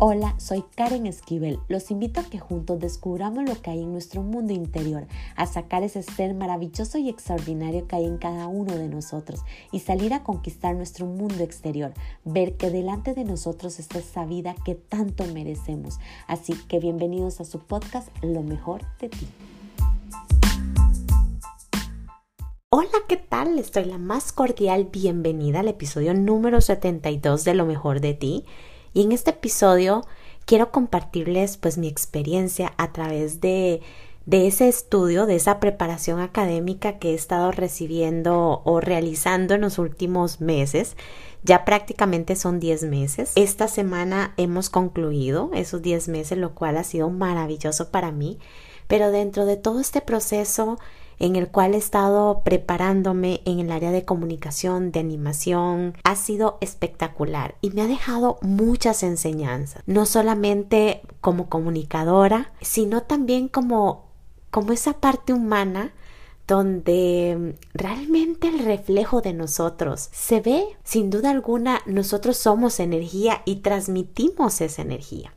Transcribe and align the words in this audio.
Hola, 0.00 0.34
soy 0.38 0.64
Karen 0.74 1.06
Esquivel. 1.06 1.60
Los 1.68 1.92
invito 1.92 2.18
a 2.18 2.24
que 2.24 2.40
juntos 2.40 2.80
descubramos 2.80 3.48
lo 3.48 3.62
que 3.62 3.70
hay 3.70 3.80
en 3.80 3.92
nuestro 3.92 4.22
mundo 4.22 4.52
interior, 4.52 5.06
a 5.36 5.46
sacar 5.46 5.84
ese 5.84 6.02
ser 6.02 6.34
maravilloso 6.34 6.98
y 6.98 7.08
extraordinario 7.08 7.86
que 7.86 7.94
hay 7.94 8.04
en 8.04 8.18
cada 8.18 8.48
uno 8.48 8.76
de 8.76 8.88
nosotros 8.88 9.42
y 9.70 9.78
salir 9.78 10.12
a 10.12 10.24
conquistar 10.24 10.74
nuestro 10.74 11.06
mundo 11.06 11.44
exterior, 11.44 11.94
ver 12.24 12.56
que 12.56 12.70
delante 12.70 13.14
de 13.14 13.22
nosotros 13.22 13.78
está 13.78 14.00
esa 14.00 14.26
vida 14.26 14.56
que 14.64 14.74
tanto 14.74 15.26
merecemos. 15.26 16.00
Así 16.26 16.54
que 16.66 16.80
bienvenidos 16.80 17.40
a 17.40 17.44
su 17.44 17.60
podcast 17.60 18.08
Lo 18.20 18.42
mejor 18.42 18.82
de 18.98 19.10
ti. 19.10 19.28
Hola, 22.68 22.88
¿qué 23.06 23.16
tal? 23.16 23.60
Estoy 23.60 23.84
la 23.84 23.98
más 23.98 24.32
cordial 24.32 24.88
bienvenida 24.92 25.60
al 25.60 25.68
episodio 25.68 26.14
número 26.14 26.60
72 26.60 27.44
de 27.44 27.54
Lo 27.54 27.64
mejor 27.64 28.00
de 28.00 28.14
ti. 28.14 28.44
Y 28.94 29.02
en 29.02 29.12
este 29.12 29.30
episodio 29.30 30.06
quiero 30.46 30.70
compartirles 30.70 31.56
pues 31.56 31.76
mi 31.76 31.88
experiencia 31.88 32.72
a 32.78 32.92
través 32.92 33.40
de, 33.40 33.82
de 34.24 34.46
ese 34.46 34.68
estudio, 34.68 35.26
de 35.26 35.36
esa 35.36 35.60
preparación 35.60 36.20
académica 36.20 36.98
que 36.98 37.10
he 37.10 37.14
estado 37.14 37.50
recibiendo 37.50 38.62
o 38.64 38.80
realizando 38.80 39.54
en 39.54 39.62
los 39.62 39.78
últimos 39.78 40.40
meses. 40.40 40.96
Ya 41.42 41.64
prácticamente 41.64 42.36
son 42.36 42.60
10 42.60 42.84
meses. 42.84 43.32
Esta 43.34 43.68
semana 43.68 44.32
hemos 44.38 44.70
concluido 44.70 45.50
esos 45.52 45.82
10 45.82 46.08
meses, 46.08 46.38
lo 46.38 46.54
cual 46.54 46.78
ha 46.78 46.84
sido 46.84 47.10
maravilloso 47.10 47.90
para 47.90 48.12
mí. 48.12 48.38
Pero 48.86 49.10
dentro 49.10 49.44
de 49.44 49.56
todo 49.56 49.80
este 49.80 50.00
proceso 50.00 50.78
en 51.18 51.36
el 51.36 51.48
cual 51.48 51.74
he 51.74 51.78
estado 51.78 52.42
preparándome 52.44 53.40
en 53.44 53.60
el 53.60 53.72
área 53.72 53.90
de 53.90 54.04
comunicación, 54.04 54.92
de 54.92 55.00
animación, 55.00 55.94
ha 56.04 56.16
sido 56.16 56.58
espectacular 56.60 57.56
y 57.60 57.70
me 57.70 57.82
ha 57.82 57.86
dejado 57.86 58.38
muchas 58.42 59.02
enseñanzas, 59.02 59.82
no 59.86 60.06
solamente 60.06 61.02
como 61.20 61.48
comunicadora, 61.48 62.52
sino 62.60 63.02
también 63.02 63.48
como, 63.48 64.10
como 64.50 64.72
esa 64.72 64.94
parte 64.94 65.32
humana 65.32 65.92
donde 66.46 67.56
realmente 67.72 68.48
el 68.48 68.58
reflejo 68.58 69.22
de 69.22 69.32
nosotros 69.32 70.08
se 70.12 70.40
ve, 70.40 70.64
sin 70.82 71.08
duda 71.10 71.30
alguna, 71.30 71.80
nosotros 71.86 72.36
somos 72.36 72.80
energía 72.80 73.42
y 73.46 73.56
transmitimos 73.56 74.60
esa 74.60 74.82
energía. 74.82 75.32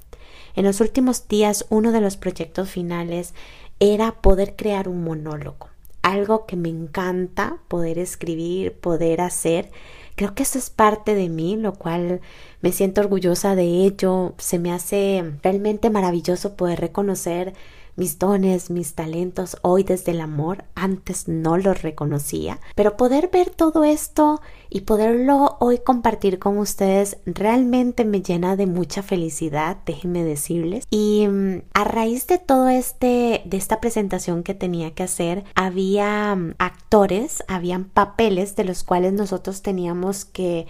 En 0.56 0.66
los 0.66 0.82
últimos 0.82 1.28
días, 1.28 1.66
uno 1.70 1.92
de 1.92 2.02
los 2.02 2.18
proyectos 2.18 2.70
finales 2.70 3.34
era 3.80 4.22
poder 4.22 4.56
crear 4.56 4.88
un 4.88 5.04
monólogo. 5.04 5.70
Algo 6.02 6.46
que 6.46 6.56
me 6.56 6.70
encanta 6.70 7.58
poder 7.68 8.00
escribir, 8.00 8.74
poder 8.74 9.22
hacer. 9.22 9.72
Creo 10.16 10.34
que 10.34 10.44
eso 10.44 10.58
es 10.58 10.70
parte 10.70 11.16
de 11.16 11.30
mí, 11.30 11.58
lo 11.58 11.74
cual 11.74 12.22
me 12.62 12.72
siento 12.72 13.02
orgullosa 13.02 13.56
de 13.56 13.86
ello. 13.86 14.34
Se 14.38 14.58
me 14.58 14.72
hace 14.72 15.34
realmente 15.44 15.90
maravilloso 15.90 16.56
poder 16.56 16.80
reconocer 16.80 17.54
mis 17.98 18.20
dones, 18.20 18.70
mis 18.70 18.94
talentos 18.94 19.58
hoy 19.64 19.84
desde 19.84 20.12
el 20.12 20.22
amor, 20.22 20.64
antes 20.76 21.28
no 21.28 21.58
los 21.58 21.82
reconocía, 21.82 22.62
pero 22.76 22.96
poder 22.96 23.30
ver 23.34 23.50
todo 23.50 23.84
esto 23.84 24.40
y 24.70 24.82
poderlo 24.82 25.58
hoy 25.60 25.80
compartir 25.80 26.40
con 26.40 26.58
ustedes 26.60 27.18
realmente 27.26 28.06
me 28.06 28.22
llena 28.22 28.56
de 28.56 28.68
mucha 28.68 29.02
felicidad, 29.04 29.78
déjenme 29.86 30.24
decirles. 30.24 30.86
Y 30.90 31.28
mm, 31.28 31.64
a 31.74 31.84
raíz 31.84 32.28
de 32.28 32.38
todo 32.38 32.70
este, 32.70 33.42
de 33.46 33.58
esta 33.58 33.82
presentación 33.82 34.44
que 34.44 34.54
tenía 34.54 34.92
que 34.94 35.04
hacer, 35.04 35.44
había 35.56 36.36
mm, 36.36 36.54
actores, 36.60 37.44
habían 37.48 37.86
papeles 37.86 38.56
de 38.56 38.64
los 38.64 38.84
cuales 38.84 39.14
nosotros 39.14 39.62
teníamos 39.64 40.24
que 40.24 40.68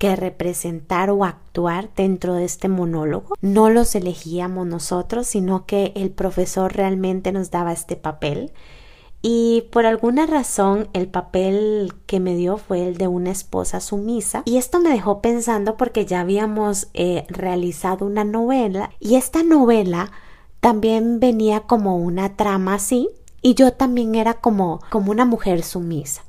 que 0.00 0.16
representar 0.16 1.10
o 1.10 1.26
actuar 1.26 1.90
dentro 1.94 2.32
de 2.32 2.46
este 2.46 2.68
monólogo. 2.70 3.36
No 3.42 3.68
los 3.68 3.94
elegíamos 3.94 4.66
nosotros, 4.66 5.26
sino 5.26 5.66
que 5.66 5.92
el 5.94 6.10
profesor 6.10 6.74
realmente 6.74 7.32
nos 7.32 7.50
daba 7.50 7.74
este 7.74 7.96
papel. 7.96 8.50
Y 9.20 9.64
por 9.70 9.84
alguna 9.84 10.24
razón 10.24 10.88
el 10.94 11.06
papel 11.06 11.92
que 12.06 12.18
me 12.18 12.34
dio 12.34 12.56
fue 12.56 12.88
el 12.88 12.96
de 12.96 13.08
una 13.08 13.30
esposa 13.30 13.80
sumisa. 13.80 14.42
Y 14.46 14.56
esto 14.56 14.80
me 14.80 14.88
dejó 14.88 15.20
pensando 15.20 15.76
porque 15.76 16.06
ya 16.06 16.20
habíamos 16.20 16.88
eh, 16.94 17.26
realizado 17.28 18.06
una 18.06 18.24
novela 18.24 18.88
y 19.00 19.16
esta 19.16 19.42
novela 19.42 20.10
también 20.60 21.20
venía 21.20 21.60
como 21.60 21.98
una 21.98 22.36
trama 22.36 22.72
así 22.72 23.10
y 23.42 23.52
yo 23.52 23.74
también 23.74 24.14
era 24.14 24.32
como, 24.32 24.80
como 24.88 25.10
una 25.10 25.26
mujer 25.26 25.62
sumisa. 25.62 26.22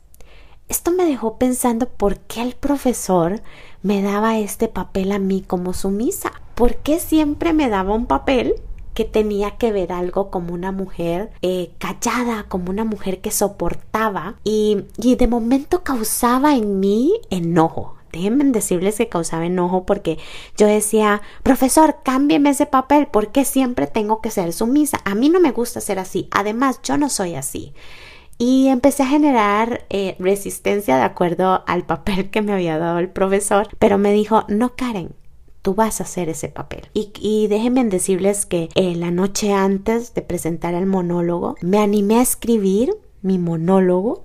Esto 0.72 0.92
me 0.94 1.04
dejó 1.04 1.38
pensando 1.38 1.90
por 1.90 2.20
qué 2.20 2.42
el 2.42 2.54
profesor 2.54 3.42
me 3.84 4.02
daba 4.02 4.40
este 4.40 4.70
papel 4.70 5.12
a 5.12 5.20
mí 5.20 5.44
como 5.46 5.74
sumisa. 5.74 6.32
¿Por 6.56 6.78
qué 6.78 7.02
siempre 7.02 7.52
me 7.52 7.68
daba 7.68 7.94
un 7.94 8.06
papel 8.06 8.56
que 8.94 9.04
tenía 9.04 9.58
que 9.58 9.74
ver 9.74 9.92
algo 9.92 10.32
como 10.32 10.54
una 10.54 10.72
mujer 10.72 11.30
eh, 11.42 11.72
callada, 11.78 12.46
como 12.48 12.70
una 12.70 12.86
mujer 12.86 13.20
que 13.20 13.32
soportaba 13.32 14.36
y, 14.46 14.86
y 14.96 15.16
de 15.16 15.28
momento 15.28 15.84
causaba 15.84 16.56
en 16.56 16.80
mí 16.80 17.20
enojo. 17.30 17.98
Déjenme 18.14 18.46
decirles 18.46 18.96
que 18.96 19.10
causaba 19.10 19.46
enojo 19.46 19.86
porque 19.86 20.20
yo 20.56 20.68
decía, 20.68 21.22
profesor, 21.44 21.98
cámbieme 22.02 22.52
ese 22.52 22.66
papel 22.66 23.10
porque 23.12 23.44
siempre 23.44 23.88
tengo 23.88 24.22
que 24.22 24.32
ser 24.32 24.54
sumisa. 24.54 25.02
A 25.04 25.16
mí 25.16 25.28
no 25.28 25.42
me 25.42 25.52
gusta 25.52 25.82
ser 25.82 26.00
así. 26.00 26.30
Además, 26.32 26.80
yo 26.82 26.98
no 26.98 27.10
soy 27.10 27.36
así 27.36 27.74
y 28.42 28.70
empecé 28.70 29.04
a 29.04 29.08
generar 29.08 29.86
eh, 29.92 30.16
resistencia 30.18 30.98
de 30.98 31.04
acuerdo 31.04 31.64
al 31.68 31.86
papel 31.86 32.32
que 32.32 32.42
me 32.42 32.54
había 32.54 32.80
dado 32.80 32.98
el 32.98 33.08
profesor, 33.08 33.68
pero 33.78 34.00
me 34.00 34.12
dijo, 34.14 34.46
no 34.48 34.76
Karen, 34.76 35.14
tú 35.62 35.76
vas 35.76 36.02
a 36.02 36.06
hacer 36.06 36.28
ese 36.28 36.48
papel. 36.48 36.90
Y, 36.92 37.46
déjenme 37.50 37.86
decirles 37.86 38.48
que 38.48 38.70
eh, 38.74 38.96
la 38.96 39.12
noche 39.12 39.54
antes 39.54 40.16
de 40.16 40.24
presentar 40.24 40.74
el 40.74 40.88
monólogo, 40.88 41.56
me 41.62 41.78
animé 41.78 42.18
a 42.18 42.24
escribir 42.24 42.96
mi 43.22 43.38
monólogo 43.38 44.24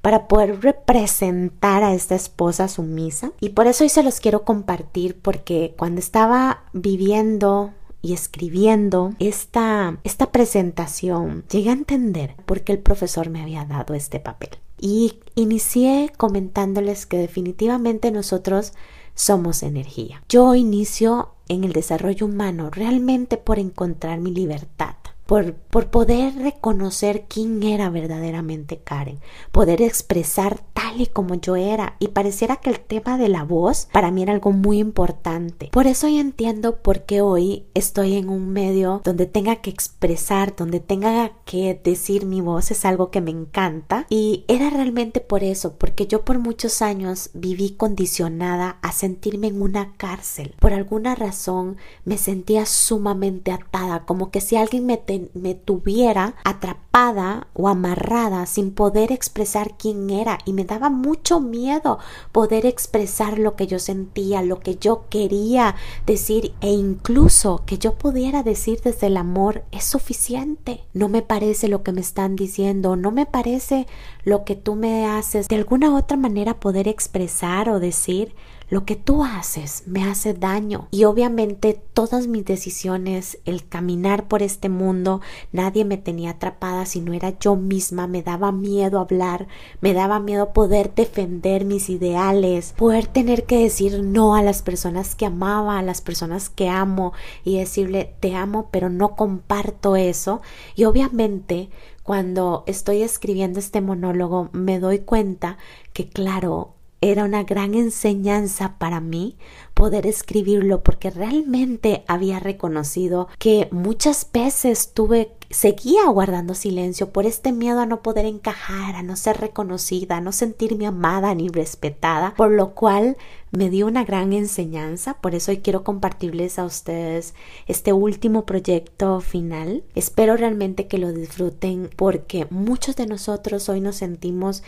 para 0.00 0.28
poder 0.28 0.60
representar 0.60 1.82
a 1.82 1.92
esta 1.92 2.14
esposa 2.14 2.68
sumisa. 2.68 3.32
Y 3.40 3.48
por 3.48 3.66
eso 3.66 3.82
hoy 3.82 3.90
se 3.90 4.04
los 4.04 4.20
quiero 4.20 4.44
compartir 4.44 5.18
porque 5.20 5.74
cuando 5.76 5.98
estaba 5.98 6.62
viviendo 6.72 7.72
y 8.06 8.12
escribiendo 8.12 9.14
esta, 9.18 9.98
esta 10.04 10.30
presentación, 10.30 11.44
llegué 11.50 11.70
a 11.70 11.72
entender 11.72 12.36
por 12.46 12.62
qué 12.62 12.72
el 12.72 12.78
profesor 12.78 13.30
me 13.30 13.42
había 13.42 13.64
dado 13.64 13.94
este 13.94 14.20
papel. 14.20 14.50
Y 14.78 15.18
inicié 15.34 16.12
comentándoles 16.16 17.04
que 17.04 17.18
definitivamente 17.18 18.12
nosotros 18.12 18.74
somos 19.16 19.64
energía. 19.64 20.22
Yo 20.28 20.54
inicio 20.54 21.32
en 21.48 21.64
el 21.64 21.72
desarrollo 21.72 22.26
humano 22.26 22.70
realmente 22.70 23.38
por 23.38 23.58
encontrar 23.58 24.20
mi 24.20 24.30
libertad 24.30 24.94
por, 25.26 25.54
poder 25.90 26.34
reconocer 26.36 27.26
quién 27.28 27.62
era 27.62 27.90
verdaderamente 27.90 28.78
Karen, 28.78 29.18
poder 29.52 29.82
expresar 29.82 30.60
tal 30.72 31.00
y 31.00 31.06
como 31.06 31.34
yo 31.34 31.56
era 31.56 31.96
y 31.98 32.08
pareciera 32.08 32.56
que 32.56 32.70
el 32.70 32.80
tema 32.80 33.18
de 33.18 33.28
la 33.28 33.42
voz 33.42 33.88
para 33.92 34.10
mí 34.10 34.22
era 34.22 34.32
algo 34.32 34.52
muy 34.52 34.78
importante. 34.78 35.68
Por 35.72 35.86
eso 35.86 36.08
yo 36.08 36.20
entiendo 36.20 36.76
por 36.76 37.02
qué 37.02 37.20
hoy 37.20 37.66
estoy 37.74 38.14
en 38.14 38.28
un 38.28 38.50
medio 38.50 39.00
donde 39.04 39.26
tenga 39.26 39.56
que 39.56 39.70
expresar, 39.70 40.54
donde 40.56 40.80
tenga 40.80 41.32
que 41.44 41.78
decir 41.82 42.24
mi 42.24 42.40
voz 42.40 42.70
es 42.70 42.84
algo 42.84 43.10
que 43.10 43.20
me 43.20 43.30
encanta 43.30 44.06
y 44.08 44.44
era 44.48 44.70
realmente 44.70 45.20
por 45.20 45.42
eso, 45.42 45.74
porque 45.74 46.06
yo 46.06 46.24
por 46.24 46.38
muchos 46.38 46.82
años 46.82 47.30
viví 47.34 47.70
condicionada 47.70 48.78
a 48.82 48.92
sentirme 48.92 49.48
en 49.48 49.60
una 49.60 49.92
cárcel. 49.96 50.54
Por 50.60 50.72
alguna 50.72 51.14
razón 51.14 51.76
me 52.04 52.18
sentía 52.18 52.66
sumamente 52.66 53.50
atada, 53.50 54.04
como 54.04 54.30
que 54.30 54.40
si 54.40 54.56
alguien 54.56 54.86
me 54.86 54.96
me 55.34 55.54
tuviera 55.54 56.34
atrapada 56.44 57.48
o 57.54 57.68
amarrada 57.68 58.46
sin 58.46 58.72
poder 58.72 59.12
expresar 59.12 59.76
quién 59.76 60.10
era 60.10 60.38
y 60.44 60.52
me 60.52 60.64
daba 60.64 60.90
mucho 60.90 61.40
miedo 61.40 61.98
poder 62.32 62.66
expresar 62.66 63.38
lo 63.38 63.56
que 63.56 63.66
yo 63.66 63.78
sentía, 63.78 64.42
lo 64.42 64.60
que 64.60 64.76
yo 64.76 65.04
quería 65.08 65.76
decir 66.06 66.54
e 66.60 66.70
incluso 66.70 67.62
que 67.66 67.78
yo 67.78 67.94
pudiera 67.94 68.42
decir 68.42 68.80
desde 68.82 69.08
el 69.08 69.16
amor 69.16 69.64
es 69.72 69.84
suficiente. 69.84 70.84
No 70.92 71.08
me 71.08 71.22
parece 71.22 71.68
lo 71.68 71.82
que 71.82 71.92
me 71.92 72.00
están 72.00 72.36
diciendo, 72.36 72.96
no 72.96 73.10
me 73.10 73.26
parece 73.26 73.86
lo 74.24 74.44
que 74.44 74.56
tú 74.56 74.74
me 74.74 75.06
haces. 75.06 75.48
De 75.48 75.56
alguna 75.56 75.94
otra 75.94 76.16
manera 76.16 76.60
poder 76.60 76.88
expresar 76.88 77.68
o 77.68 77.80
decir 77.80 78.34
lo 78.68 78.84
que 78.84 78.96
tú 78.96 79.24
haces 79.24 79.84
me 79.86 80.04
hace 80.04 80.34
daño. 80.34 80.88
Y 80.90 81.04
obviamente 81.04 81.80
todas 81.94 82.26
mis 82.26 82.44
decisiones, 82.44 83.38
el 83.44 83.66
caminar 83.66 84.28
por 84.28 84.42
este 84.42 84.68
mundo, 84.68 85.20
nadie 85.52 85.84
me 85.84 85.96
tenía 85.96 86.30
atrapada 86.30 86.86
si 86.86 87.00
no 87.00 87.12
era 87.12 87.38
yo 87.38 87.56
misma, 87.56 88.06
me 88.06 88.22
daba 88.22 88.52
miedo 88.52 89.00
hablar, 89.00 89.48
me 89.80 89.94
daba 89.94 90.20
miedo 90.20 90.52
poder 90.52 90.94
defender 90.94 91.64
mis 91.64 91.88
ideales, 91.90 92.74
poder 92.76 93.06
tener 93.06 93.44
que 93.44 93.58
decir 93.58 94.02
no 94.02 94.34
a 94.34 94.42
las 94.42 94.62
personas 94.62 95.14
que 95.14 95.26
amaba, 95.26 95.78
a 95.78 95.82
las 95.82 96.00
personas 96.00 96.50
que 96.50 96.68
amo 96.68 97.12
y 97.44 97.58
decirle 97.58 98.14
te 98.20 98.34
amo 98.34 98.68
pero 98.70 98.90
no 98.90 99.16
comparto 99.16 99.96
eso 99.96 100.40
y 100.74 100.84
obviamente 100.84 101.70
cuando 102.02 102.64
estoy 102.66 103.02
escribiendo 103.02 103.58
este 103.58 103.80
monólogo 103.80 104.48
me 104.52 104.78
doy 104.78 105.00
cuenta 105.00 105.58
que 105.92 106.08
claro 106.08 106.75
era 107.00 107.24
una 107.24 107.44
gran 107.44 107.74
enseñanza 107.74 108.76
para 108.78 109.00
mí 109.00 109.36
poder 109.74 110.06
escribirlo 110.06 110.82
porque 110.82 111.10
realmente 111.10 112.04
había 112.08 112.40
reconocido 112.40 113.28
que 113.38 113.68
muchas 113.70 114.28
veces 114.32 114.92
tuve 114.94 115.32
seguía 115.50 116.06
guardando 116.06 116.54
silencio 116.54 117.10
por 117.12 117.26
este 117.26 117.52
miedo 117.52 117.80
a 117.80 117.86
no 117.86 118.02
poder 118.02 118.26
encajar, 118.26 118.96
a 118.96 119.02
no 119.02 119.16
ser 119.16 119.38
reconocida, 119.38 120.16
a 120.16 120.20
no 120.20 120.32
sentirme 120.32 120.86
amada 120.86 121.34
ni 121.34 121.48
respetada, 121.48 122.34
por 122.36 122.50
lo 122.50 122.74
cual 122.74 123.16
me 123.50 123.70
dio 123.70 123.86
una 123.86 124.04
gran 124.04 124.32
enseñanza, 124.32 125.14
por 125.14 125.34
eso 125.34 125.52
hoy 125.52 125.58
quiero 125.58 125.84
compartirles 125.84 126.58
a 126.58 126.64
ustedes 126.64 127.34
este 127.66 127.92
último 127.92 128.44
proyecto 128.44 129.20
final. 129.20 129.84
Espero 129.94 130.36
realmente 130.36 130.88
que 130.88 130.98
lo 130.98 131.12
disfruten 131.12 131.90
porque 131.96 132.46
muchos 132.50 132.96
de 132.96 133.06
nosotros 133.06 133.68
hoy 133.68 133.80
nos 133.80 133.96
sentimos 133.96 134.62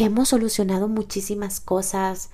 que 0.00 0.06
hemos 0.06 0.30
solucionado 0.30 0.88
muchísimas 0.88 1.60
cosas, 1.60 2.30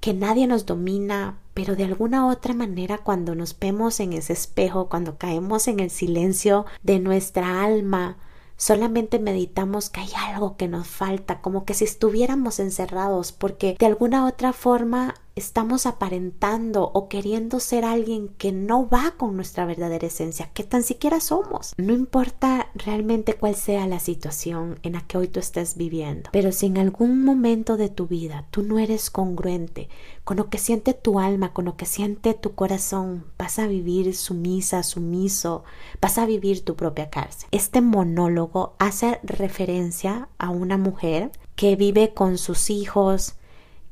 que 0.00 0.14
nadie 0.14 0.46
nos 0.46 0.64
domina, 0.64 1.36
pero 1.52 1.76
de 1.76 1.84
alguna 1.84 2.26
otra 2.26 2.54
manera 2.54 2.96
cuando 2.96 3.34
nos 3.34 3.58
vemos 3.58 4.00
en 4.00 4.14
ese 4.14 4.32
espejo, 4.32 4.88
cuando 4.88 5.18
caemos 5.18 5.68
en 5.68 5.80
el 5.80 5.90
silencio 5.90 6.64
de 6.82 6.98
nuestra 6.98 7.62
alma, 7.62 8.16
solamente 8.56 9.18
meditamos 9.18 9.90
que 9.90 10.00
hay 10.00 10.08
algo 10.28 10.56
que 10.56 10.66
nos 10.66 10.86
falta, 10.86 11.42
como 11.42 11.66
que 11.66 11.74
si 11.74 11.84
estuviéramos 11.84 12.58
encerrados, 12.58 13.32
porque 13.32 13.76
de 13.78 13.84
alguna 13.84 14.24
otra 14.26 14.54
forma 14.54 15.14
estamos 15.40 15.86
aparentando 15.86 16.90
o 16.94 17.08
queriendo 17.08 17.60
ser 17.60 17.84
alguien 17.84 18.28
que 18.28 18.52
no 18.52 18.88
va 18.88 19.14
con 19.16 19.36
nuestra 19.36 19.64
verdadera 19.64 20.06
esencia, 20.06 20.50
que 20.52 20.64
tan 20.64 20.82
siquiera 20.82 21.20
somos. 21.20 21.74
No 21.76 21.92
importa 21.92 22.68
realmente 22.74 23.34
cuál 23.34 23.56
sea 23.56 23.86
la 23.86 24.00
situación 24.00 24.78
en 24.82 24.92
la 24.92 25.00
que 25.06 25.18
hoy 25.18 25.28
tú 25.28 25.40
estés 25.40 25.76
viviendo, 25.76 26.30
pero 26.32 26.52
si 26.52 26.66
en 26.66 26.78
algún 26.78 27.24
momento 27.24 27.76
de 27.76 27.88
tu 27.88 28.06
vida 28.06 28.46
tú 28.50 28.62
no 28.62 28.78
eres 28.78 29.10
congruente 29.10 29.88
con 30.24 30.36
lo 30.36 30.48
que 30.48 30.58
siente 30.58 30.94
tu 30.94 31.18
alma, 31.18 31.52
con 31.52 31.64
lo 31.64 31.76
que 31.76 31.86
siente 31.86 32.34
tu 32.34 32.54
corazón, 32.54 33.24
vas 33.38 33.58
a 33.58 33.66
vivir 33.66 34.14
sumisa, 34.14 34.82
sumiso, 34.82 35.64
vas 36.00 36.18
a 36.18 36.26
vivir 36.26 36.64
tu 36.64 36.76
propia 36.76 37.10
cárcel. 37.10 37.48
Este 37.50 37.80
monólogo 37.80 38.74
hace 38.78 39.18
referencia 39.22 40.28
a 40.38 40.50
una 40.50 40.76
mujer 40.76 41.32
que 41.56 41.76
vive 41.76 42.14
con 42.14 42.38
sus 42.38 42.70
hijos, 42.70 43.34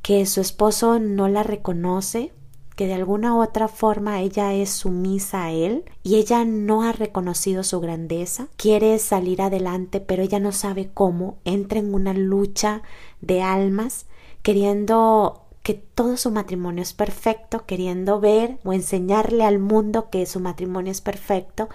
que 0.03 0.25
su 0.27 0.41
esposo 0.41 0.99
no 0.99 1.29
la 1.29 1.43
reconoce, 1.43 2.33
que 2.77 2.87
de 2.87 2.95
alguna 2.95 3.35
u 3.35 3.43
otra 3.43 3.67
forma 3.67 4.21
ella 4.21 4.55
es 4.55 4.71
sumisa 4.71 5.45
a 5.45 5.51
él 5.51 5.85
y 6.05 6.15
ella 6.17 6.45
no 6.45 6.83
ha 6.83 6.93
reconocido 6.93 7.65
su 7.65 7.81
grandeza, 7.81 8.49
quiere 8.57 8.99
salir 9.01 9.43
adelante 9.43 10.01
pero 10.01 10.23
ella 10.23 10.39
no 10.39 10.53
sabe 10.53 10.89
cómo, 10.95 11.39
entra 11.45 11.81
en 11.81 11.93
una 11.93 12.15
lucha 12.15 12.83
de 13.21 13.43
almas 13.43 14.07
queriendo 14.43 15.43
que 15.63 15.75
todo 15.75 16.17
su 16.17 16.31
matrimonio 16.31 16.83
es 16.83 16.95
perfecto, 16.95 17.67
queriendo 17.67 18.21
ver 18.21 18.59
o 18.65 18.73
enseñarle 18.73 19.45
al 19.45 19.59
mundo 19.59 20.09
que 20.09 20.25
su 20.25 20.41
matrimonio 20.41 20.93
es 20.93 21.01
perfecto, 21.01 21.69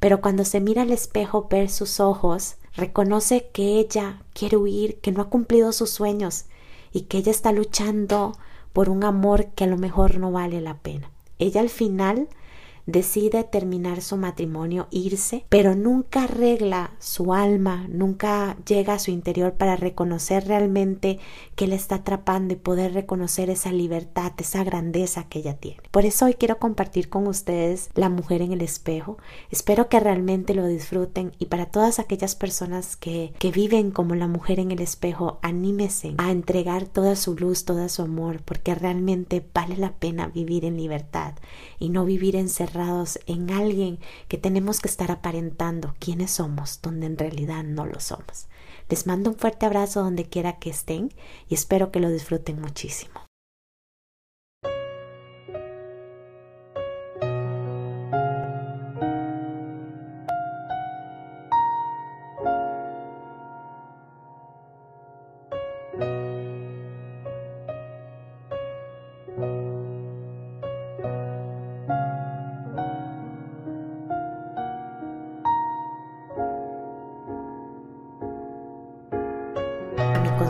pero 0.00 0.20
cuando 0.20 0.44
se 0.44 0.60
mira 0.60 0.82
al 0.82 0.90
espejo 0.90 1.46
ver 1.48 1.70
sus 1.70 2.00
ojos, 2.00 2.56
reconoce 2.74 3.50
que 3.52 3.78
ella 3.78 4.22
quiere 4.32 4.56
huir, 4.56 4.98
que 5.00 5.12
no 5.12 5.22
ha 5.22 5.28
cumplido 5.28 5.72
sus 5.72 5.90
sueños, 5.90 6.46
y 6.98 7.02
que 7.02 7.18
ella 7.18 7.30
está 7.30 7.52
luchando 7.52 8.36
por 8.72 8.90
un 8.90 9.04
amor 9.04 9.46
que 9.54 9.64
a 9.64 9.66
lo 9.68 9.76
mejor 9.76 10.18
no 10.18 10.32
vale 10.32 10.60
la 10.60 10.74
pena. 10.74 11.10
Ella 11.38 11.60
al 11.60 11.68
final 11.68 12.28
decide 12.88 13.44
terminar 13.44 14.00
su 14.00 14.16
matrimonio, 14.16 14.88
irse, 14.90 15.44
pero 15.50 15.76
nunca 15.76 16.22
arregla 16.22 16.92
su 16.98 17.34
alma, 17.34 17.86
nunca 17.90 18.56
llega 18.66 18.94
a 18.94 18.98
su 18.98 19.10
interior 19.10 19.52
para 19.52 19.76
reconocer 19.76 20.46
realmente 20.46 21.18
que 21.54 21.66
le 21.66 21.74
está 21.76 21.96
atrapando 21.96 22.54
y 22.54 22.56
poder 22.56 22.94
reconocer 22.94 23.50
esa 23.50 23.72
libertad, 23.72 24.32
esa 24.38 24.64
grandeza 24.64 25.28
que 25.28 25.40
ella 25.40 25.58
tiene. 25.58 25.82
Por 25.90 26.06
eso 26.06 26.24
hoy 26.24 26.34
quiero 26.34 26.58
compartir 26.58 27.10
con 27.10 27.26
ustedes 27.26 27.90
La 27.94 28.08
mujer 28.08 28.40
en 28.40 28.52
el 28.52 28.62
espejo. 28.62 29.18
Espero 29.50 29.90
que 29.90 30.00
realmente 30.00 30.54
lo 30.54 30.66
disfruten 30.66 31.32
y 31.38 31.46
para 31.46 31.66
todas 31.66 31.98
aquellas 31.98 32.36
personas 32.36 32.96
que, 32.96 33.34
que 33.38 33.50
viven 33.50 33.90
como 33.90 34.14
la 34.14 34.28
mujer 34.28 34.60
en 34.60 34.70
el 34.70 34.80
espejo, 34.80 35.40
anímese 35.42 36.14
a 36.16 36.30
entregar 36.30 36.86
toda 36.86 37.16
su 37.16 37.34
luz, 37.34 37.66
todo 37.66 37.86
su 37.90 38.00
amor, 38.00 38.40
porque 38.42 38.74
realmente 38.74 39.44
vale 39.52 39.76
la 39.76 39.92
pena 39.92 40.28
vivir 40.28 40.64
en 40.64 40.78
libertad 40.78 41.34
y 41.78 41.90
no 41.90 42.06
vivir 42.06 42.34
encerrado 42.34 42.77
en 43.26 43.50
alguien 43.50 43.98
que 44.28 44.38
tenemos 44.38 44.80
que 44.80 44.88
estar 44.88 45.10
aparentando 45.10 45.94
quiénes 45.98 46.32
somos, 46.32 46.80
donde 46.82 47.06
en 47.06 47.18
realidad 47.18 47.64
no 47.64 47.86
lo 47.86 48.00
somos. 48.00 48.46
Les 48.88 49.06
mando 49.06 49.30
un 49.30 49.36
fuerte 49.36 49.66
abrazo 49.66 50.02
donde 50.02 50.24
quiera 50.24 50.58
que 50.58 50.70
estén 50.70 51.12
y 51.48 51.54
espero 51.54 51.90
que 51.90 52.00
lo 52.00 52.10
disfruten 52.10 52.60
muchísimo. 52.60 53.27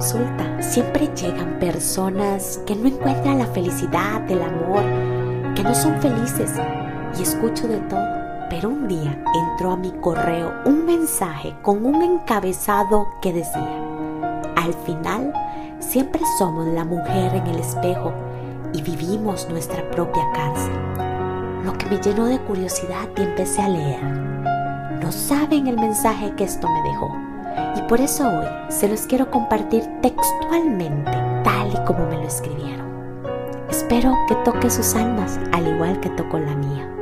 Siempre 0.01 1.09
llegan 1.15 1.59
personas 1.59 2.61
que 2.67 2.77
no 2.77 2.89
encuentran 2.89 3.39
la 3.39 3.47
felicidad, 3.47 4.31
el 4.31 4.43
amor, 4.43 4.83
que 5.55 5.63
no 5.63 5.75
son 5.75 6.01
felices 6.01 6.53
y 7.19 7.23
escucho 7.23 7.67
de 7.67 7.79
todo. 7.81 8.07
Pero 8.51 8.71
un 8.71 8.89
día 8.89 9.23
entró 9.35 9.73
a 9.73 9.77
mi 9.77 9.91
correo 10.01 10.53
un 10.65 10.87
mensaje 10.87 11.55
con 11.63 11.85
un 11.85 12.03
encabezado 12.03 13.09
que 13.21 13.33
decía, 13.33 13.83
al 14.57 14.73
final 14.87 15.33
siempre 15.81 16.23
somos 16.39 16.67
la 16.69 16.85
mujer 16.85 17.35
en 17.35 17.47
el 17.47 17.59
espejo 17.59 18.13
y 18.73 18.83
vivimos 18.83 19.49
nuestra 19.51 19.89
propia 19.91 20.23
cárcel. 20.35 20.73
Lo 21.65 21.73
que 21.77 21.87
me 21.87 22.01
llenó 22.01 22.27
de 22.27 22.39
curiosidad 22.41 23.09
y 23.17 23.23
empecé 23.23 23.63
a 23.63 23.69
leer. 23.69 24.03
No 25.03 25.13
saben 25.13 25.67
el 25.67 25.77
mensaje 25.77 26.33
que 26.37 26.45
esto 26.45 26.69
me 26.69 26.89
dejó 26.89 27.28
por 27.89 28.03
eso 28.03 28.29
hoy 28.29 28.47
se 28.69 28.87
los 28.87 29.07
quiero 29.07 29.31
compartir 29.31 29.83
textualmente, 30.03 31.11
tal 31.43 31.73
y 31.73 31.85
como 31.87 32.07
me 32.07 32.17
lo 32.17 32.25
escribieron. 32.25 32.87
Espero 33.71 34.13
que 34.29 34.35
toque 34.45 34.69
sus 34.69 34.95
almas 34.95 35.41
al 35.53 35.67
igual 35.67 35.99
que 36.01 36.11
tocó 36.11 36.39
la 36.39 36.55
mía. 36.55 36.95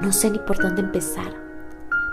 No 0.00 0.12
sé 0.12 0.30
ni 0.30 0.38
por 0.38 0.56
dónde 0.56 0.80
empezar, 0.80 1.34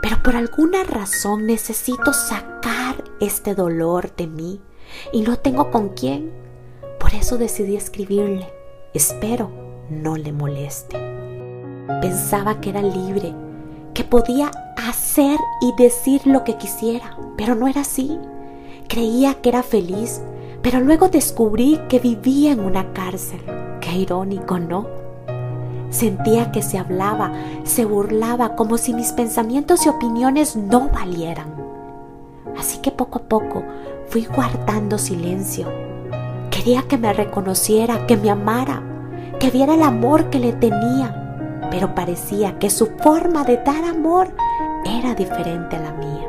pero 0.02 0.22
por 0.22 0.36
alguna 0.36 0.84
razón 0.84 1.46
necesito 1.46 2.12
sacar 2.12 3.02
este 3.22 3.56
dolor 3.56 4.14
de 4.18 4.28
mí 4.28 4.62
y 5.14 5.22
no 5.22 5.38
tengo 5.38 5.72
con 5.72 5.90
quién 5.90 6.47
por 7.08 7.16
eso 7.16 7.38
decidí 7.38 7.78
escribirle. 7.78 8.50
Espero 8.94 9.50
no 9.90 10.18
le 10.18 10.34
moleste. 10.34 10.98
Pensaba 12.02 12.60
que 12.60 12.72
era 12.72 12.82
libre, 12.82 13.34
que 13.94 14.04
podía 14.04 14.52
hacer 14.76 15.40
y 15.62 15.72
decir 15.82 16.28
lo 16.28 16.44
que 16.44 16.58
quisiera, 16.58 17.18
pero 17.38 17.56
no 17.56 17.70
era 17.70 17.82
así. 17.82 18.20
Creía 18.90 19.36
que 19.36 19.48
era 19.48 19.64
feliz, 19.64 20.22
pero 20.62 20.82
luego 20.82 21.08
descubrí 21.08 21.80
que 21.88 22.00
vivía 22.00 22.52
en 22.52 22.60
una 22.60 22.92
cárcel. 22.92 23.40
Qué 23.80 23.96
irónico, 24.00 24.60
¿no? 24.60 24.86
Sentía 25.90 26.52
que 26.52 26.62
se 26.62 26.78
hablaba, 26.78 27.32
se 27.64 27.86
burlaba 27.86 28.58
como 28.58 28.78
si 28.78 28.94
mis 28.94 29.14
pensamientos 29.14 29.86
y 29.86 29.90
opiniones 29.90 30.58
no 30.58 30.90
valieran. 30.90 31.56
Así 32.58 32.80
que 32.80 32.92
poco 32.92 33.20
a 33.20 33.30
poco 33.30 33.64
fui 34.10 34.26
guardando 34.26 34.98
silencio 34.98 35.87
Quería 36.58 36.88
que 36.88 36.98
me 36.98 37.14
reconociera, 37.14 38.08
que 38.08 38.18
me 38.18 38.32
amara, 38.32 38.82
que 39.40 39.52
viera 39.52 39.76
el 39.76 39.84
amor 39.84 40.32
que 40.32 40.40
le 40.40 40.54
tenía, 40.54 41.62
pero 41.70 41.94
parecía 41.94 42.58
que 42.58 42.72
su 42.72 42.88
forma 42.98 43.44
de 43.44 43.58
dar 43.58 43.84
amor 43.86 44.34
era 44.84 45.14
diferente 45.14 45.76
a 45.76 45.82
la 45.82 45.94
mía. 45.94 46.28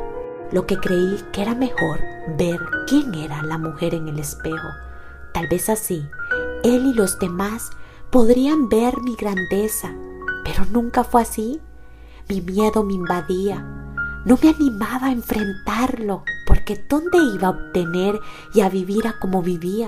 Lo 0.51 0.67
que 0.67 0.77
creí 0.77 1.17
que 1.33 1.41
era 1.41 1.55
mejor 1.55 1.99
ver 2.37 2.59
quién 2.87 3.15
era 3.15 3.41
la 3.41 3.57
mujer 3.57 3.95
en 3.95 4.07
el 4.07 4.19
espejo. 4.19 4.67
Tal 5.33 5.47
vez 5.47 5.67
así, 5.67 6.07
él 6.63 6.85
y 6.85 6.93
los 6.93 7.17
demás 7.17 7.71
podrían 8.11 8.69
ver 8.69 9.01
mi 9.01 9.15
grandeza, 9.15 9.95
pero 10.45 10.63
nunca 10.65 11.03
fue 11.03 11.23
así. 11.23 11.59
Mi 12.29 12.39
miedo 12.41 12.83
me 12.83 12.93
invadía. 12.93 13.65
No 14.25 14.37
me 14.43 14.49
animaba 14.49 15.07
a 15.07 15.11
enfrentarlo, 15.11 16.23
porque 16.45 16.85
¿dónde 16.87 17.17
iba 17.17 17.47
a 17.47 17.51
obtener 17.51 18.19
y 18.53 18.61
a 18.61 18.69
vivir 18.69 19.07
a 19.07 19.17
como 19.19 19.41
vivía? 19.41 19.87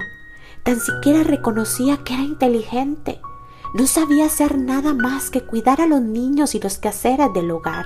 Tan 0.64 0.80
siquiera 0.80 1.24
reconocía 1.24 1.98
que 2.04 2.14
era 2.14 2.24
inteligente. 2.24 3.20
No 3.74 3.88
sabía 3.88 4.26
hacer 4.26 4.58
nada 4.58 4.94
más 4.94 5.30
que 5.30 5.42
cuidar 5.42 5.82
a 5.82 5.88
los 5.88 6.02
niños 6.02 6.54
y 6.54 6.60
los 6.60 6.78
quehaceres 6.78 7.34
del 7.34 7.50
hogar. 7.50 7.86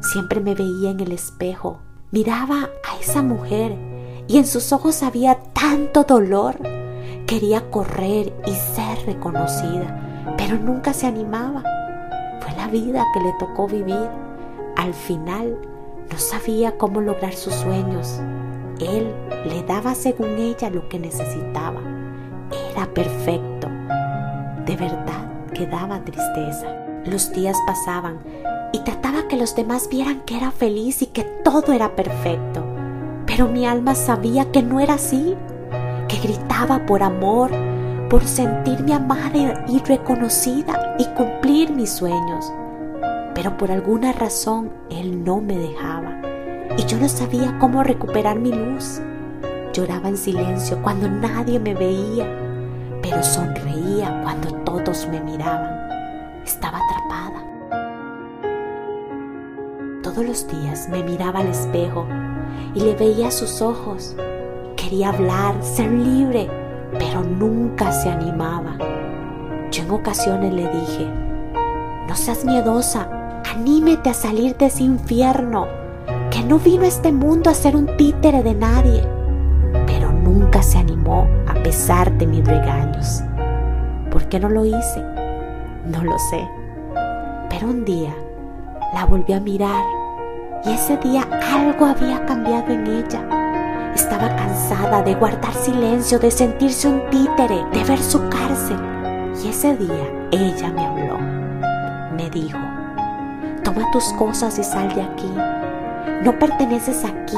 Siempre 0.00 0.40
me 0.40 0.54
veía 0.54 0.90
en 0.90 1.00
el 1.00 1.10
espejo, 1.10 1.80
miraba 2.12 2.70
a 2.88 3.00
esa 3.00 3.22
mujer 3.22 3.76
y 4.28 4.38
en 4.38 4.46
sus 4.46 4.72
ojos 4.72 5.02
había 5.02 5.42
tanto 5.52 6.04
dolor. 6.04 6.56
Quería 7.26 7.70
correr 7.70 8.32
y 8.46 8.52
ser 8.52 9.04
reconocida, 9.04 10.34
pero 10.36 10.58
nunca 10.58 10.92
se 10.92 11.06
animaba. 11.06 11.64
Fue 12.40 12.54
la 12.56 12.68
vida 12.68 13.04
que 13.12 13.20
le 13.20 13.32
tocó 13.40 13.66
vivir. 13.66 14.08
Al 14.76 14.94
final 14.94 15.58
no 16.10 16.18
sabía 16.18 16.78
cómo 16.78 17.00
lograr 17.00 17.34
sus 17.34 17.54
sueños. 17.54 18.20
Él 18.80 19.14
le 19.46 19.62
daba 19.62 19.94
según 19.94 20.36
ella 20.38 20.68
lo 20.70 20.88
que 20.88 20.98
necesitaba. 20.98 21.80
Era 22.72 22.86
perfecto. 22.92 23.68
De 24.66 24.76
verdad 24.76 25.50
que 25.54 25.66
daba 25.66 26.04
tristeza. 26.04 26.66
Los 27.04 27.32
días 27.32 27.56
pasaban 27.66 28.18
y 28.72 28.80
trataba 28.80 29.28
que 29.28 29.36
los 29.36 29.56
demás 29.56 29.88
vieran 29.88 30.20
que 30.26 30.36
era 30.36 30.50
feliz 30.50 31.00
y 31.00 31.06
que 31.06 31.24
todo 31.44 31.72
era 31.72 31.96
perfecto. 31.96 32.64
Pero 33.26 33.48
mi 33.48 33.66
alma 33.66 33.94
sabía 33.94 34.50
que 34.52 34.62
no 34.62 34.80
era 34.80 34.94
así, 34.94 35.34
que 36.08 36.18
gritaba 36.18 36.84
por 36.84 37.02
amor, 37.02 37.50
por 38.10 38.24
sentirme 38.24 38.92
amada 38.92 39.64
y 39.68 39.78
reconocida 39.78 40.96
y 40.98 41.04
cumplir 41.16 41.70
mis 41.70 41.90
sueños. 41.90 42.52
Pero 43.34 43.56
por 43.56 43.70
alguna 43.70 44.12
razón 44.12 44.70
él 44.90 45.24
no 45.24 45.40
me 45.40 45.56
dejaba 45.56 46.25
y 46.76 46.84
yo 46.84 46.98
no 46.98 47.08
sabía 47.08 47.58
cómo 47.58 47.82
recuperar 47.82 48.38
mi 48.38 48.52
luz. 48.52 49.00
Lloraba 49.72 50.08
en 50.08 50.16
silencio 50.16 50.80
cuando 50.82 51.08
nadie 51.08 51.58
me 51.58 51.74
veía, 51.74 52.26
pero 53.02 53.22
sonreía 53.22 54.20
cuando 54.22 54.52
todos 54.64 55.06
me 55.08 55.20
miraban. 55.20 55.88
Estaba 56.44 56.78
atrapada. 56.78 57.44
Todos 60.02 60.24
los 60.24 60.48
días 60.48 60.88
me 60.88 61.02
miraba 61.02 61.40
al 61.40 61.48
espejo 61.48 62.06
y 62.74 62.80
le 62.80 62.94
veía 62.94 63.30
sus 63.30 63.60
ojos. 63.60 64.14
Quería 64.76 65.08
hablar, 65.08 65.54
ser 65.62 65.90
libre, 65.90 66.48
pero 66.98 67.22
nunca 67.22 67.92
se 67.92 68.08
animaba. 68.10 68.76
Yo 69.70 69.82
en 69.82 69.90
ocasiones 69.90 70.52
le 70.52 70.68
dije, 70.68 71.10
no 72.08 72.14
seas 72.14 72.44
miedosa, 72.44 73.42
anímete 73.52 74.10
a 74.10 74.14
salir 74.14 74.56
de 74.56 74.66
ese 74.66 74.84
infierno, 74.84 75.66
que 76.36 76.44
no 76.44 76.58
vino 76.58 76.82
a 76.84 76.88
este 76.88 77.12
mundo 77.12 77.48
a 77.48 77.54
ser 77.54 77.74
un 77.74 77.86
títere 77.96 78.42
de 78.42 78.54
nadie. 78.54 79.02
Pero 79.86 80.12
nunca 80.12 80.62
se 80.62 80.76
animó 80.76 81.26
a 81.48 81.54
pesar 81.62 82.12
de 82.18 82.26
mis 82.26 82.44
regaños. 82.44 83.22
¿Por 84.10 84.28
qué 84.28 84.38
no 84.38 84.50
lo 84.50 84.66
hice? 84.66 85.02
No 85.86 86.04
lo 86.04 86.18
sé. 86.18 86.46
Pero 87.48 87.68
un 87.68 87.86
día 87.86 88.14
la 88.92 89.06
volví 89.06 89.32
a 89.32 89.40
mirar 89.40 89.82
y 90.66 90.72
ese 90.72 90.98
día 90.98 91.26
algo 91.54 91.86
había 91.86 92.26
cambiado 92.26 92.70
en 92.70 92.86
ella. 92.86 93.92
Estaba 93.94 94.28
cansada 94.36 95.02
de 95.02 95.14
guardar 95.14 95.54
silencio, 95.54 96.18
de 96.18 96.30
sentirse 96.30 96.86
un 96.86 97.00
títere, 97.08 97.64
de 97.72 97.82
ver 97.84 97.98
su 97.98 98.20
cárcel. 98.28 98.76
Y 99.42 99.48
ese 99.48 99.74
día 99.74 100.28
ella 100.32 100.70
me 100.70 100.84
habló. 100.84 101.18
Me 102.14 102.28
dijo, 102.28 102.58
toma 103.64 103.90
tus 103.90 104.04
cosas 104.18 104.58
y 104.58 104.64
sal 104.64 104.94
de 104.94 105.00
aquí. 105.00 105.55
No 106.22 106.38
perteneces 106.38 107.04
aquí. 107.04 107.36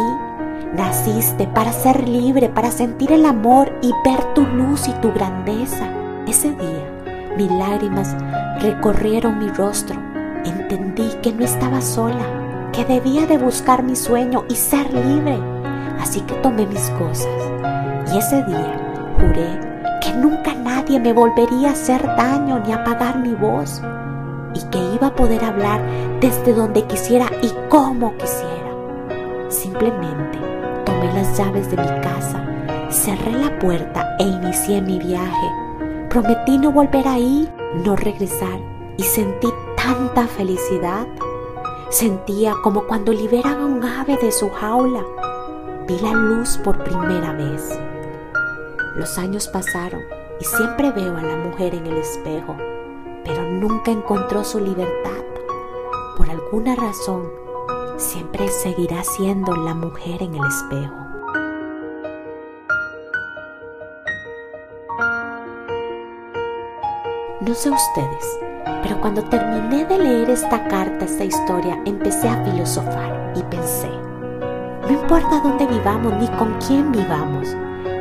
Naciste 0.74 1.46
para 1.46 1.72
ser 1.72 2.08
libre, 2.08 2.48
para 2.48 2.70
sentir 2.70 3.12
el 3.12 3.24
amor 3.24 3.72
y 3.82 3.92
ver 4.04 4.22
tu 4.34 4.42
luz 4.46 4.86
y 4.88 4.92
tu 5.00 5.12
grandeza. 5.12 5.88
Ese 6.26 6.50
día 6.52 6.98
mis 7.36 7.50
lágrimas 7.52 8.16
recorrieron 8.60 9.38
mi 9.38 9.48
rostro. 9.48 9.98
Entendí 10.44 11.08
que 11.22 11.32
no 11.32 11.44
estaba 11.44 11.80
sola 11.80 12.24
que 12.72 12.84
debía 12.84 13.26
de 13.26 13.38
buscar 13.38 13.82
mi 13.82 13.96
sueño 13.96 14.44
y 14.48 14.54
ser 14.54 14.92
libre. 14.92 15.38
Así 16.00 16.20
que 16.22 16.34
tomé 16.36 16.66
mis 16.66 16.90
cosas 16.90 17.28
y 18.12 18.18
ese 18.18 18.42
día 18.44 19.14
juré 19.18 19.60
que 20.00 20.12
nunca 20.12 20.54
nadie 20.54 20.98
me 20.98 21.12
volvería 21.12 21.68
a 21.68 21.72
hacer 21.72 22.02
daño 22.02 22.60
ni 22.60 22.72
apagar 22.72 23.18
mi 23.18 23.34
voz 23.34 23.82
y 24.54 24.60
que 24.70 24.78
iba 24.94 25.08
a 25.08 25.14
poder 25.14 25.44
hablar 25.44 25.80
desde 26.20 26.54
donde 26.54 26.84
quisiera 26.84 27.26
y 27.42 27.52
como 27.68 28.16
quisiera. 28.16 28.57
Simplemente 29.78 30.38
tomé 30.84 31.12
las 31.14 31.38
llaves 31.38 31.70
de 31.70 31.76
mi 31.76 32.00
casa, 32.00 32.44
cerré 32.90 33.30
la 33.30 33.56
puerta 33.60 34.16
e 34.18 34.24
inicié 34.24 34.82
mi 34.82 34.98
viaje. 34.98 35.52
Prometí 36.10 36.58
no 36.58 36.72
volver 36.72 37.06
ahí, 37.06 37.48
no 37.84 37.94
regresar 37.94 38.58
y 38.96 39.04
sentí 39.04 39.46
tanta 39.76 40.26
felicidad 40.26 41.06
Sentía 41.90 42.54
como 42.62 42.86
cuando 42.86 43.12
liberan 43.12 43.60
a 43.60 43.64
un 43.64 43.82
ave 43.82 44.18
de 44.18 44.30
su 44.30 44.50
jaula. 44.50 45.02
Vi 45.86 45.98
la 46.00 46.12
luz 46.12 46.58
por 46.58 46.84
primera 46.84 47.32
vez. 47.32 47.78
Los 48.96 49.16
años 49.16 49.48
pasaron 49.48 50.02
y 50.38 50.44
siempre 50.44 50.90
veo 50.90 51.16
a 51.16 51.22
la 51.22 51.36
mujer 51.36 51.74
en 51.74 51.86
el 51.86 51.96
espejo, 51.96 52.56
pero 53.24 53.42
nunca 53.42 53.90
encontró 53.90 54.44
su 54.44 54.60
libertad. 54.60 55.22
Por 56.18 56.28
alguna 56.28 56.74
razón, 56.74 57.30
siempre 57.98 58.46
seguirá 58.48 59.02
siendo 59.02 59.56
la 59.56 59.74
mujer 59.74 60.22
en 60.22 60.34
el 60.34 60.46
espejo. 60.46 60.94
No 67.40 67.54
sé 67.54 67.70
ustedes, 67.70 68.40
pero 68.82 69.00
cuando 69.00 69.22
terminé 69.24 69.84
de 69.84 69.98
leer 69.98 70.30
esta 70.30 70.68
carta, 70.68 71.04
esta 71.04 71.24
historia, 71.24 71.80
empecé 71.86 72.28
a 72.28 72.44
filosofar 72.44 73.32
y 73.34 73.42
pensé, 73.44 73.90
no 74.82 74.90
importa 74.90 75.40
dónde 75.40 75.66
vivamos 75.66 76.12
ni 76.20 76.28
con 76.36 76.54
quién 76.66 76.92
vivamos, 76.92 77.48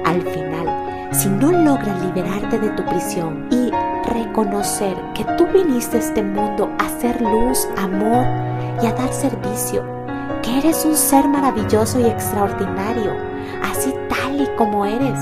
al 0.05 0.21
final, 0.21 1.09
si 1.11 1.27
no 1.27 1.51
logras 1.51 1.99
liberarte 2.05 2.59
de 2.59 2.69
tu 2.69 2.85
prisión 2.85 3.47
y 3.51 3.71
reconocer 4.11 4.95
que 5.15 5.23
tú 5.37 5.47
viniste 5.47 5.97
a 5.97 6.01
este 6.01 6.21
mundo 6.21 6.69
a 6.79 6.85
hacer 6.85 7.19
luz, 7.21 7.67
amor 7.77 8.25
y 8.81 8.86
a 8.86 8.93
dar 8.93 9.12
servicio, 9.12 9.84
que 10.41 10.60
eres 10.60 10.86
un 10.86 10.96
ser 10.96 11.27
maravilloso 11.27 12.00
y 12.00 12.05
extraordinario, 12.05 13.13
así 13.63 13.93
tal 14.10 14.41
y 14.41 14.48
como 14.55 14.86
eres, 14.86 15.19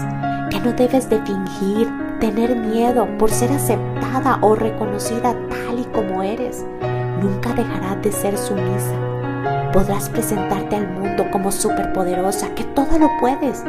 que 0.50 0.60
no 0.60 0.74
debes 0.74 1.10
de 1.10 1.22
fingir, 1.22 1.90
tener 2.20 2.56
miedo 2.56 3.08
por 3.18 3.32
ser 3.32 3.52
aceptada 3.52 4.40
o 4.42 4.56
reconocida 4.56 5.36
tal 5.50 5.80
y 5.80 5.86
como 5.86 6.24
eres. 6.24 6.66
Nunca 7.22 7.54
dejarás 7.54 8.02
de 8.02 8.12
ser 8.12 8.38
sumisa. 8.38 8.96
Podrás 9.74 10.10
presentarte 10.10 10.76
al 10.76 10.88
mundo 10.88 11.26
como 11.32 11.52
superpoderosa, 11.52 12.54
que 12.56 12.64
todo 12.64 12.98
lo 12.98 13.10
puedes. 13.20 13.64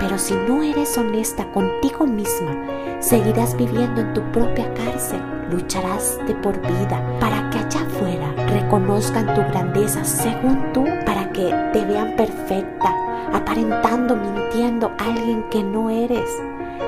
Pero 0.00 0.18
si 0.18 0.34
no 0.48 0.62
eres 0.62 0.96
honesta 0.96 1.44
contigo 1.52 2.06
misma, 2.06 2.64
seguirás 3.00 3.56
viviendo 3.56 4.00
en 4.00 4.14
tu 4.14 4.22
propia 4.32 4.72
cárcel. 4.74 5.20
Lucharás 5.50 6.18
de 6.26 6.34
por 6.36 6.58
vida 6.60 7.02
para 7.20 7.50
que 7.50 7.58
allá 7.58 7.82
afuera 7.82 8.11
reconozcan 8.52 9.34
tu 9.34 9.40
grandeza 9.52 10.04
según 10.04 10.72
tú, 10.72 10.84
para 11.06 11.30
que 11.30 11.52
te 11.72 11.84
vean 11.84 12.16
perfecta, 12.16 12.94
aparentando, 13.32 14.16
mintiendo 14.16 14.92
a 14.98 15.04
alguien 15.04 15.44
que 15.50 15.62
no 15.62 15.90
eres. 15.90 16.28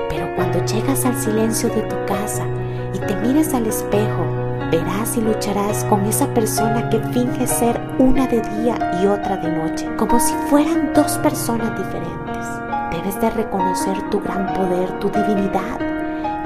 Pero 0.09 0.33
cuando 0.35 0.63
llegas 0.65 1.05
al 1.05 1.17
silencio 1.17 1.69
de 1.69 1.81
tu 1.81 1.95
casa 2.05 2.45
y 2.93 2.99
te 2.99 3.15
mires 3.17 3.53
al 3.53 3.67
espejo, 3.67 4.25
verás 4.71 5.17
y 5.17 5.21
lucharás 5.21 5.83
con 5.85 6.05
esa 6.05 6.27
persona 6.33 6.89
que 6.89 6.99
finge 7.13 7.47
ser 7.47 7.79
una 7.99 8.27
de 8.27 8.41
día 8.41 8.77
y 9.01 9.07
otra 9.07 9.37
de 9.37 9.51
noche, 9.51 9.87
como 9.97 10.19
si 10.19 10.33
fueran 10.49 10.93
dos 10.93 11.17
personas 11.19 11.77
diferentes. 11.77 12.45
Debes 12.91 13.19
de 13.19 13.29
reconocer 13.29 14.09
tu 14.09 14.19
gran 14.21 14.53
poder, 14.53 14.99
tu 14.99 15.09
divinidad 15.09 15.79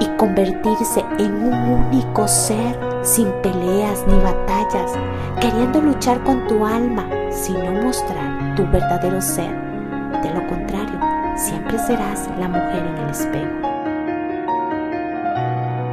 y 0.00 0.06
convertirse 0.16 1.04
en 1.18 1.34
un 1.34 1.54
único 1.54 2.26
ser 2.26 2.89
sin 3.02 3.30
peleas 3.42 4.04
ni 4.06 4.14
batallas, 4.18 4.92
queriendo 5.40 5.80
luchar 5.80 6.22
con 6.24 6.46
tu 6.46 6.64
alma, 6.66 7.06
sino 7.30 7.72
mostrar 7.72 8.54
tu 8.56 8.66
verdadero 8.66 9.20
ser. 9.20 9.50
De 10.22 10.30
lo 10.34 10.46
contrario, 10.46 10.98
siempre 11.36 11.78
serás 11.78 12.28
la 12.38 12.48
mujer 12.48 12.84
en 12.86 12.98
el 12.98 13.10
espejo. 13.10 13.60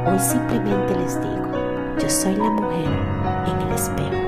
Hoy 0.06 0.18
simplemente 0.18 0.94
les 0.96 1.20
digo, 1.20 1.52
yo 1.98 2.10
soy 2.10 2.36
la 2.36 2.50
mujer 2.50 2.88
en 3.46 3.66
el 3.66 3.74
espejo. 3.74 4.27